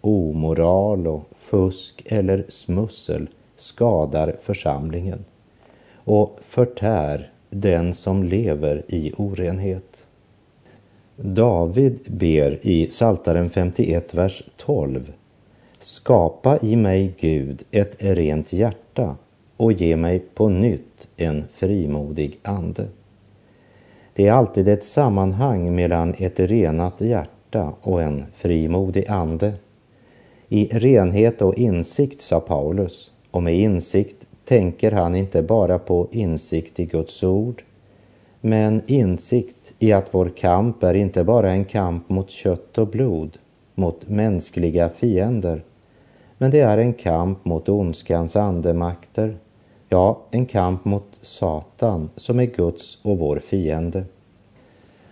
omoral 0.00 1.06
och 1.06 1.24
fusk 1.36 2.02
eller 2.06 2.44
smussel 2.48 3.28
skadar 3.56 4.36
församlingen 4.42 5.24
och 5.94 6.40
förtär 6.42 7.30
den 7.50 7.94
som 7.94 8.24
lever 8.24 8.82
i 8.88 9.12
orenhet. 9.16 10.06
David 11.18 12.00
ber 12.06 12.58
i 12.62 12.90
Saltaren 12.90 13.50
51, 13.50 14.14
vers 14.14 14.42
12. 14.56 15.12
Skapa 15.78 16.58
i 16.62 16.76
mig, 16.76 17.14
Gud, 17.20 17.62
ett 17.70 17.96
rent 17.98 18.52
hjärta 18.52 19.16
och 19.56 19.72
ge 19.72 19.96
mig 19.96 20.18
på 20.34 20.48
nytt 20.48 21.08
en 21.16 21.44
frimodig 21.54 22.38
ande. 22.42 22.86
Det 24.14 24.26
är 24.26 24.32
alltid 24.32 24.68
ett 24.68 24.84
sammanhang 24.84 25.74
mellan 25.74 26.14
ett 26.18 26.40
renat 26.40 27.00
hjärta 27.00 27.72
och 27.80 28.02
en 28.02 28.24
frimodig 28.34 29.08
ande. 29.08 29.52
I 30.48 30.68
renhet 30.72 31.42
och 31.42 31.54
insikt, 31.54 32.22
sa 32.22 32.40
Paulus, 32.40 33.12
och 33.30 33.42
med 33.42 33.54
insikt 33.54 34.26
tänker 34.44 34.92
han 34.92 35.14
inte 35.14 35.42
bara 35.42 35.78
på 35.78 36.08
insikt 36.10 36.80
i 36.80 36.84
Guds 36.84 37.22
ord, 37.22 37.62
men 38.40 38.82
insikt 38.86 39.74
i 39.78 39.92
att 39.92 40.14
vår 40.14 40.28
kamp 40.36 40.82
är 40.82 40.94
inte 40.94 41.24
bara 41.24 41.52
en 41.52 41.64
kamp 41.64 42.08
mot 42.08 42.30
kött 42.30 42.78
och 42.78 42.88
blod, 42.88 43.38
mot 43.74 44.08
mänskliga 44.08 44.88
fiender, 44.88 45.62
men 46.38 46.50
det 46.50 46.60
är 46.60 46.78
en 46.78 46.92
kamp 46.92 47.44
mot 47.44 47.68
ondskans 47.68 48.36
andemakter, 48.36 49.36
ja, 49.88 50.18
en 50.30 50.46
kamp 50.46 50.84
mot 50.84 51.18
Satan 51.22 52.10
som 52.16 52.40
är 52.40 52.44
Guds 52.44 52.98
och 53.02 53.18
vår 53.18 53.38
fiende. 53.38 54.04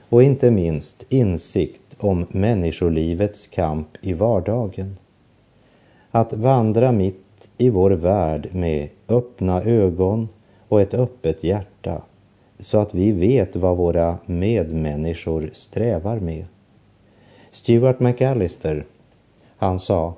Och 0.09 0.23
inte 0.23 0.51
minst 0.51 1.07
insikt 1.09 1.83
om 1.99 2.27
människolivets 2.29 3.47
kamp 3.47 3.89
i 4.01 4.13
vardagen. 4.13 4.97
Att 6.11 6.33
vandra 6.33 6.93
mitt 6.93 7.49
i 7.59 7.71
vår 7.71 7.91
värld 7.91 8.49
med 8.53 8.89
öppna 9.09 9.63
ögon 9.63 10.29
och 10.69 10.81
ett 10.81 10.95
öppet 10.95 11.45
hjärta 11.45 12.03
så 12.65 12.79
att 12.79 12.95
vi 12.95 13.13
vet 13.13 13.57
vad 13.57 13.77
våra 13.77 14.19
medmänniskor 14.27 15.51
strävar 15.53 16.21
med. 16.21 16.45
Stuart 17.51 18.01
McAllister, 18.01 18.85
han 19.57 19.81
sa, 19.81 20.15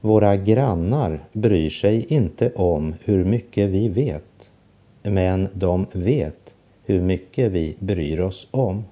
våra 0.00 0.36
grannar 0.36 1.20
bryr 1.32 1.70
sig 1.70 2.06
inte 2.08 2.52
om 2.54 2.94
hur 3.04 3.24
mycket 3.24 3.70
vi 3.70 3.88
vet, 3.88 4.50
men 5.02 5.48
de 5.54 5.86
vet 5.92 6.54
hur 6.84 7.00
mycket 7.00 7.52
vi 7.52 7.76
bryr 7.78 8.20
oss 8.20 8.48
om. 8.50 8.84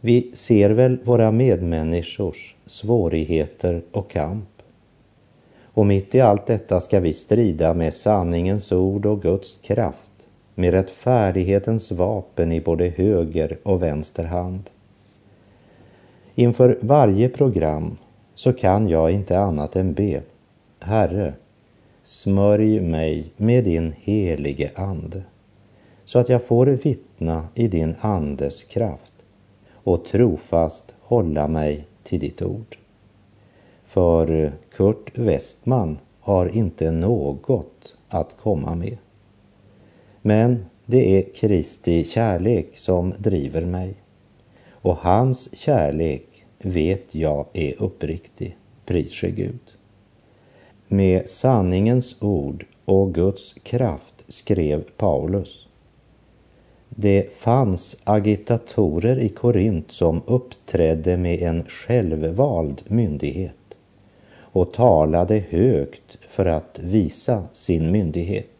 Vi 0.00 0.30
ser 0.34 0.70
väl 0.70 0.98
våra 1.04 1.30
medmänniskors 1.30 2.54
svårigheter 2.66 3.82
och 3.92 4.10
kamp. 4.10 4.48
Och 5.62 5.86
mitt 5.86 6.14
i 6.14 6.20
allt 6.20 6.46
detta 6.46 6.80
ska 6.80 7.00
vi 7.00 7.12
strida 7.12 7.74
med 7.74 7.94
sanningens 7.94 8.72
ord 8.72 9.06
och 9.06 9.22
Guds 9.22 9.58
kraft 9.62 10.07
med 10.58 10.70
rättfärdighetens 10.70 11.90
vapen 11.90 12.52
i 12.52 12.60
både 12.60 12.88
höger 12.88 13.58
och 13.62 13.82
vänster 13.82 14.24
hand. 14.24 14.70
Inför 16.34 16.78
varje 16.80 17.28
program 17.28 17.96
så 18.34 18.52
kan 18.52 18.88
jag 18.88 19.10
inte 19.10 19.38
annat 19.38 19.76
än 19.76 19.94
be. 19.94 20.22
Herre, 20.80 21.34
smörj 22.02 22.80
mig 22.80 23.32
med 23.36 23.64
din 23.64 23.94
helige 24.02 24.70
Ande 24.74 25.22
så 26.04 26.18
att 26.18 26.28
jag 26.28 26.42
får 26.42 26.66
vittna 26.66 27.48
i 27.54 27.68
din 27.68 27.94
Andes 28.00 28.64
kraft 28.64 29.12
och 29.72 30.04
trofast 30.04 30.94
hålla 31.00 31.48
mig 31.48 31.86
till 32.02 32.20
ditt 32.20 32.42
ord. 32.42 32.78
För 33.84 34.52
Kurt 34.72 35.18
Westman 35.18 35.98
har 36.20 36.56
inte 36.56 36.90
något 36.90 37.96
att 38.08 38.36
komma 38.42 38.74
med. 38.74 38.96
Men 40.22 40.64
det 40.86 41.18
är 41.18 41.34
Kristi 41.34 42.04
kärlek 42.04 42.78
som 42.78 43.14
driver 43.18 43.64
mig. 43.64 43.94
Och 44.70 44.96
hans 44.96 45.56
kärlek 45.56 46.44
vet 46.58 47.14
jag 47.14 47.46
är 47.52 47.82
uppriktig, 47.82 48.56
pris 48.86 49.20
Gud. 49.20 49.58
Med 50.88 51.28
sanningens 51.28 52.16
ord 52.20 52.66
och 52.84 53.14
Guds 53.14 53.54
kraft 53.62 54.24
skrev 54.28 54.84
Paulus. 54.96 55.66
Det 56.88 57.36
fanns 57.36 57.96
agitatorer 58.04 59.18
i 59.18 59.28
Korint 59.28 59.92
som 59.92 60.22
uppträdde 60.26 61.16
med 61.16 61.42
en 61.42 61.64
självvald 61.64 62.82
myndighet 62.86 63.54
och 64.36 64.72
talade 64.72 65.44
högt 65.50 66.18
för 66.28 66.46
att 66.46 66.78
visa 66.82 67.44
sin 67.52 67.92
myndighet. 67.92 68.57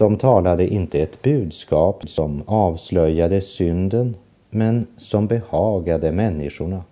De 0.00 0.16
talade 0.16 0.66
inte 0.68 1.00
ett 1.00 1.22
budskap 1.22 2.08
som 2.08 2.42
avslöjade 2.46 3.40
synden, 3.40 4.16
men 4.50 4.86
som 4.96 5.26
behagade 5.26 6.12
människorna 6.12 6.84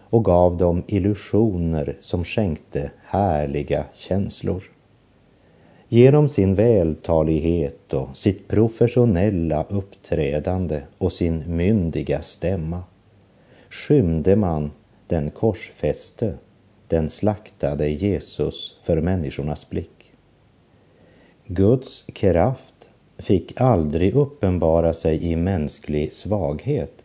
och 0.00 0.24
gav 0.24 0.56
dem 0.56 0.82
illusioner 0.86 1.96
som 2.00 2.24
skänkte 2.24 2.90
härliga 3.04 3.84
känslor. 3.94 4.62
Genom 5.88 6.28
sin 6.28 6.54
vältalighet 6.54 7.92
och 7.92 8.16
sitt 8.16 8.48
professionella 8.48 9.64
uppträdande 9.68 10.82
och 10.98 11.12
sin 11.12 11.44
myndiga 11.46 12.22
stämma 12.22 12.82
skymde 13.70 14.36
man 14.36 14.70
den 15.06 15.30
korsfäste, 15.30 16.34
den 16.88 17.10
slaktade 17.10 17.88
Jesus 17.88 18.78
för 18.82 19.00
människornas 19.00 19.70
blick. 19.70 19.95
Guds 21.48 22.04
kraft 22.12 22.90
fick 23.18 23.60
aldrig 23.60 24.14
uppenbara 24.14 24.94
sig 24.94 25.24
i 25.24 25.36
mänsklig 25.36 26.12
svaghet 26.12 27.04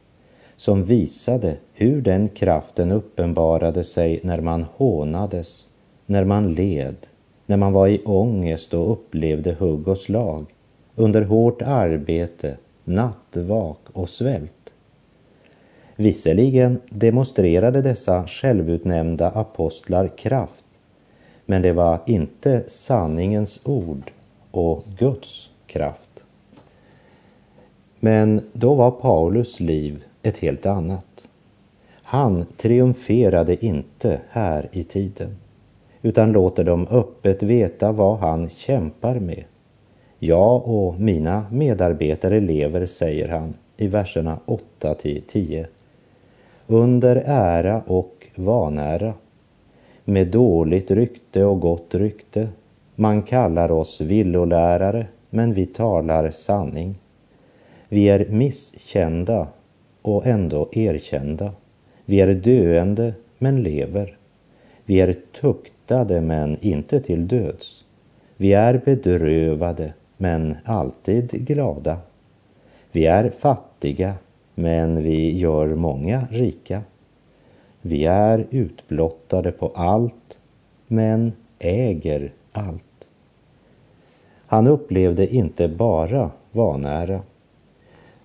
som 0.56 0.84
visade 0.84 1.58
hur 1.73 2.01
den 2.01 2.30
kraften 2.30 2.91
uppenbarade 2.91 3.84
sig 3.84 4.19
när 4.23 4.41
man 4.41 4.65
hånades, 4.75 5.67
när 6.06 6.23
man 6.23 6.54
led, 6.54 6.95
när 7.45 7.58
man 7.58 7.73
var 7.73 7.88
i 7.88 8.01
ångest 8.06 8.73
och 8.73 8.91
upplevde 8.91 9.54
hugg 9.54 9.88
och 9.88 9.97
slag, 9.97 10.45
under 10.95 11.21
hårt 11.21 11.62
arbete, 11.62 12.58
nattvak 12.84 13.80
och 13.93 14.10
svält. 14.10 14.73
Visserligen 15.95 16.80
demonstrerade 16.89 17.82
dessa 17.82 18.27
självutnämnda 18.27 19.30
apostlar 19.30 20.08
kraft, 20.17 20.65
men 21.45 21.62
det 21.62 21.73
var 21.73 21.99
inte 22.06 22.63
sanningens 22.67 23.62
ord 23.63 24.12
och 24.51 24.83
Guds 24.97 25.49
kraft. 25.67 26.23
Men 27.99 28.41
då 28.53 28.75
var 28.75 28.91
Paulus 28.91 29.59
liv 29.59 30.03
ett 30.21 30.37
helt 30.37 30.65
annat. 30.65 31.27
Han 32.03 32.45
triumferade 32.57 33.65
inte 33.65 34.21
här 34.29 34.69
i 34.71 34.83
tiden, 34.83 35.37
utan 36.01 36.31
låter 36.31 36.63
dem 36.63 36.87
öppet 36.91 37.43
veta 37.43 37.91
vad 37.91 38.17
han 38.17 38.49
kämpar 38.49 39.19
med. 39.19 39.43
Jag 40.19 40.67
och 40.67 40.99
mina 40.99 41.45
medarbetare 41.51 42.39
lever, 42.39 42.85
säger 42.85 43.27
han 43.27 43.53
i 43.77 43.87
verserna 43.87 44.39
8 44.45 44.93
till 44.93 45.21
10. 45.27 45.67
Under 46.67 47.15
ära 47.25 47.81
och 47.87 48.27
vanära, 48.35 49.13
med 50.05 50.27
dåligt 50.27 50.91
rykte 50.91 51.43
och 51.43 51.59
gott 51.59 51.95
rykte, 51.95 52.47
man 53.01 53.21
kallar 53.21 53.71
oss 53.71 54.01
villolärare, 54.01 55.07
men 55.29 55.53
vi 55.53 55.65
talar 55.65 56.31
sanning. 56.31 56.95
Vi 57.89 58.09
är 58.09 58.25
misskända 58.29 59.47
och 60.01 60.25
ändå 60.25 60.69
erkända. 60.71 61.51
Vi 62.05 62.21
är 62.21 62.33
döende, 62.33 63.13
men 63.37 63.63
lever. 63.63 64.17
Vi 64.85 65.01
är 65.01 65.15
tuktade, 65.41 66.21
men 66.21 66.57
inte 66.61 66.99
till 66.99 67.27
döds. 67.27 67.83
Vi 68.37 68.53
är 68.53 68.81
bedrövade, 68.85 69.93
men 70.17 70.57
alltid 70.65 71.31
glada. 71.31 71.97
Vi 72.91 73.05
är 73.05 73.29
fattiga, 73.29 74.13
men 74.55 75.03
vi 75.03 75.37
gör 75.37 75.67
många 75.67 76.27
rika. 76.31 76.81
Vi 77.81 78.05
är 78.05 78.47
utblottade 78.49 79.51
på 79.51 79.67
allt, 79.67 80.37
men 80.87 81.33
äger 81.59 82.31
allt. 82.51 82.83
Han 84.51 84.67
upplevde 84.67 85.35
inte 85.35 85.67
bara 85.67 86.31
vanära. 86.51 87.21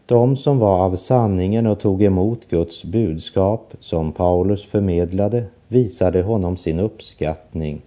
De 0.06 0.36
som 0.36 0.58
var 0.58 0.78
av 0.78 0.96
sanningen 0.96 1.66
och 1.66 1.80
tog 1.80 2.02
emot 2.02 2.48
Guds 2.48 2.84
budskap 2.84 3.72
som 3.80 4.12
Paulus 4.12 4.64
förmedlade 4.64 5.44
visade 5.68 6.22
honom 6.22 6.56
sin 6.56 6.80
uppskattning 6.80 7.82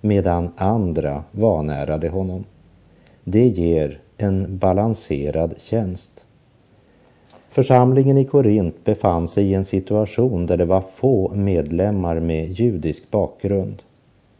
medan 0.00 0.50
andra 0.56 1.24
vanärade 1.30 2.08
honom. 2.08 2.44
Det 3.24 3.48
ger 3.48 4.00
en 4.16 4.58
balanserad 4.58 5.54
tjänst. 5.58 6.24
Församlingen 7.50 8.18
i 8.18 8.24
Korint 8.24 8.84
befann 8.84 9.28
sig 9.28 9.46
i 9.46 9.54
en 9.54 9.64
situation 9.64 10.46
där 10.46 10.56
det 10.56 10.64
var 10.64 10.84
få 10.94 11.34
medlemmar 11.34 12.20
med 12.20 12.52
judisk 12.52 13.10
bakgrund 13.10 13.82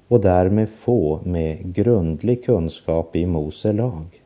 och 0.09 0.21
därmed 0.21 0.69
få 0.69 1.21
med 1.25 1.75
grundlig 1.75 2.45
kunskap 2.45 3.17
i 3.17 3.27
Mose 3.27 3.73
lag. 3.73 4.23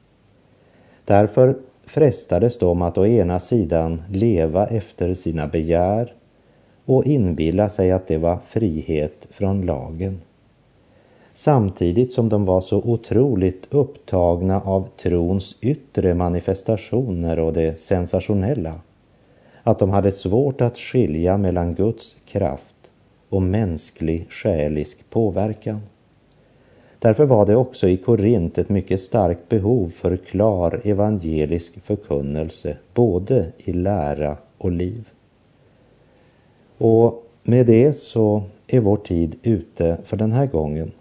Därför 1.05 1.57
frestades 1.85 2.59
de 2.59 2.83
att 2.83 2.99
å 2.99 3.07
ena 3.07 3.41
sidan 3.41 4.03
leva 4.11 4.67
efter 4.67 5.15
sina 5.15 5.47
begär 5.47 6.15
och 6.85 7.07
inbilla 7.07 7.69
sig 7.69 7.93
att 7.93 8.07
det 8.07 8.19
var 8.19 8.39
frihet 8.47 9.27
från 9.31 9.67
lagen. 9.67 10.21
Samtidigt 11.35 12.13
som 12.13 12.29
de 12.29 12.45
var 12.45 12.61
så 12.61 12.77
otroligt 12.77 13.67
upptagna 13.71 14.61
av 14.61 14.89
trons 14.97 15.57
yttre 15.61 16.15
manifestationer 16.15 17.39
och 17.39 17.53
det 17.53 17.79
sensationella 17.81 18.75
att 19.63 19.79
de 19.79 19.91
hade 19.91 20.13
svårt 20.13 20.61
att 20.61 20.79
skilja 20.79 21.37
mellan 21.37 21.75
Guds 21.75 22.17
kraft 22.27 22.70
och 23.31 23.43
mänsklig 23.43 24.27
själisk 24.31 25.11
påverkan. 25.11 25.81
Därför 26.99 27.25
var 27.25 27.47
det 27.47 27.57
också 27.57 27.89
i 27.89 27.97
Korint 27.97 28.59
ett 28.59 28.69
mycket 28.69 29.01
starkt 29.01 29.49
behov 29.49 29.89
för 29.89 30.17
klar 30.17 30.81
evangelisk 30.85 31.81
förkunnelse, 31.81 32.77
både 32.95 33.47
i 33.59 33.73
lära 33.73 34.37
och 34.59 34.73
liv. 34.73 35.09
Och 36.79 37.27
med 37.43 37.67
det 37.67 37.93
så 37.93 38.43
är 38.67 38.81
vår 38.81 38.97
tid 38.97 39.37
ute 39.43 39.97
för 40.05 40.17
den 40.17 40.33
här 40.33 40.47
gången. 40.47 40.93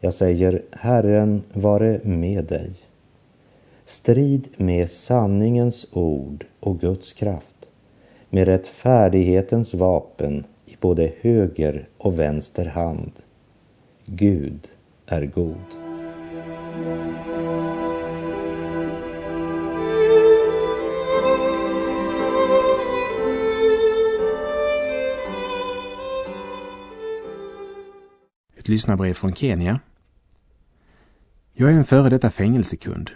Jag 0.00 0.14
säger 0.14 0.62
Herren 0.70 1.42
vare 1.52 2.00
med 2.02 2.44
dig. 2.44 2.70
Strid 3.84 4.48
med 4.56 4.90
sanningens 4.90 5.86
ord 5.92 6.46
och 6.60 6.80
Guds 6.80 7.12
kraft, 7.12 7.68
med 8.30 8.48
rättfärdighetens 8.48 9.74
vapen 9.74 10.44
i 10.66 10.76
både 10.80 11.12
höger 11.20 11.88
och 11.98 12.18
vänster 12.18 12.66
hand. 12.66 13.12
Gud 14.04 14.68
är 15.06 15.26
god. 15.26 15.56
Ett 28.56 28.68
lyssnarbrev 28.68 29.14
från 29.14 29.34
Kenya. 29.34 29.80
Jag 31.52 31.72
är 31.72 31.74
en 31.74 31.84
före 31.84 32.08
detta 32.08 32.30
fängelsekund. 32.30 33.10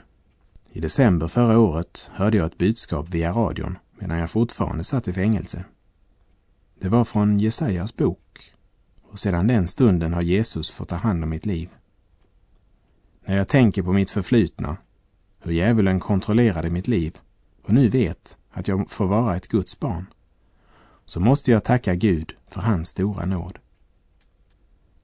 I 0.72 0.80
december 0.80 1.28
förra 1.28 1.58
året 1.58 2.10
hörde 2.14 2.38
jag 2.38 2.46
ett 2.46 2.58
budskap 2.58 3.08
via 3.08 3.32
radion 3.32 3.78
medan 3.98 4.18
jag 4.18 4.30
fortfarande 4.30 4.84
satt 4.84 5.08
i 5.08 5.12
fängelse. 5.12 5.64
Det 6.80 6.88
var 6.88 7.04
från 7.04 7.38
Jesajas 7.38 7.96
bok 7.96 8.52
och 9.02 9.18
sedan 9.18 9.46
den 9.46 9.68
stunden 9.68 10.12
har 10.12 10.22
Jesus 10.22 10.70
fått 10.70 10.88
ta 10.88 10.96
hand 10.96 11.24
om 11.24 11.30
mitt 11.30 11.46
liv. 11.46 11.68
När 13.24 13.36
jag 13.36 13.48
tänker 13.48 13.82
på 13.82 13.92
mitt 13.92 14.10
förflutna, 14.10 14.76
hur 15.38 15.52
djävulen 15.52 16.00
kontrollerade 16.00 16.70
mitt 16.70 16.88
liv 16.88 17.18
och 17.62 17.74
nu 17.74 17.88
vet 17.88 18.38
att 18.50 18.68
jag 18.68 18.90
får 18.90 19.06
vara 19.06 19.36
ett 19.36 19.48
Guds 19.48 19.80
barn, 19.80 20.06
så 21.04 21.20
måste 21.20 21.50
jag 21.50 21.64
tacka 21.64 21.94
Gud 21.94 22.32
för 22.48 22.60
hans 22.60 22.88
stora 22.88 23.24
nåd. 23.24 23.58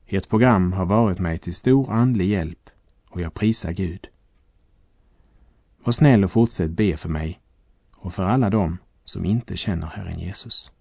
Ert 0.06 0.28
program 0.28 0.72
har 0.72 0.86
varit 0.86 1.18
mig 1.18 1.38
till 1.38 1.54
stor 1.54 1.92
andlig 1.92 2.28
hjälp 2.28 2.70
och 3.08 3.20
jag 3.20 3.34
prisar 3.34 3.72
Gud. 3.72 4.08
Var 5.84 5.92
snäll 5.92 6.24
och 6.24 6.30
fortsätt 6.30 6.70
be 6.70 6.96
för 6.96 7.08
mig 7.08 7.40
och 7.96 8.14
för 8.14 8.24
alla 8.24 8.50
dem 8.50 8.78
som 9.04 9.24
inte 9.24 9.56
känner 9.56 9.86
Herren 9.86 10.18
Jesus. 10.18 10.72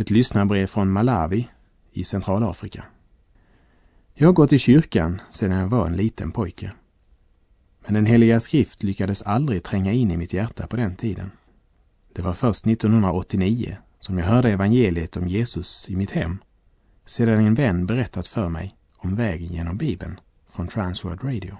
Ett 0.00 0.10
lyssnarbrev 0.10 0.66
från 0.66 0.90
Malawi 0.90 1.48
i 1.92 2.04
Centralafrika. 2.04 2.84
Jag 4.14 4.28
har 4.28 4.32
gått 4.32 4.52
i 4.52 4.58
kyrkan 4.58 5.20
sedan 5.30 5.58
jag 5.58 5.68
var 5.68 5.86
en 5.86 5.96
liten 5.96 6.32
pojke. 6.32 6.72
Men 7.84 7.94
den 7.94 8.06
heliga 8.06 8.40
skrift 8.40 8.82
lyckades 8.82 9.22
aldrig 9.22 9.62
tränga 9.62 9.92
in 9.92 10.10
i 10.10 10.16
mitt 10.16 10.32
hjärta 10.32 10.66
på 10.66 10.76
den 10.76 10.96
tiden. 10.96 11.30
Det 12.12 12.22
var 12.22 12.32
först 12.32 12.66
1989 12.66 13.76
som 13.98 14.18
jag 14.18 14.26
hörde 14.26 14.50
evangeliet 14.50 15.16
om 15.16 15.28
Jesus 15.28 15.90
i 15.90 15.96
mitt 15.96 16.10
hem 16.10 16.38
sedan 17.04 17.46
en 17.46 17.54
vän 17.54 17.86
berättat 17.86 18.26
för 18.26 18.48
mig 18.48 18.74
om 18.96 19.16
vägen 19.16 19.48
genom 19.48 19.76
Bibeln 19.76 20.20
från 20.48 20.68
Transworld 20.68 21.24
Radio. 21.24 21.56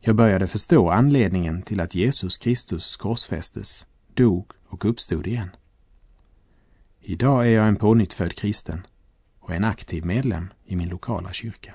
Jag 0.00 0.16
började 0.16 0.46
förstå 0.46 0.90
anledningen 0.90 1.62
till 1.62 1.80
att 1.80 1.94
Jesus 1.94 2.36
Kristus 2.36 2.96
korsfästes, 2.96 3.86
dog 4.14 4.50
och 4.68 4.84
uppstod 4.84 5.26
igen. 5.26 5.48
Idag 7.06 7.46
är 7.46 7.50
jag 7.50 7.68
en 7.68 7.76
pånyttfödd 7.76 8.34
kristen 8.34 8.86
och 9.40 9.54
en 9.54 9.64
aktiv 9.64 10.04
medlem 10.04 10.52
i 10.64 10.76
min 10.76 10.88
lokala 10.88 11.32
kyrka. 11.32 11.74